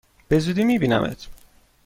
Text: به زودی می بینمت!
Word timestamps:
به 0.27 0.39
زودی 0.39 0.63
می 0.63 0.79
بینمت! 0.79 1.27